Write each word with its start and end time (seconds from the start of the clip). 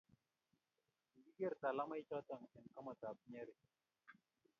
kikigeer 1.11 1.53
talamoichoto 1.61 2.35
eng 2.57 2.67
komodtab 2.75 3.17
Nyeri 3.31 3.55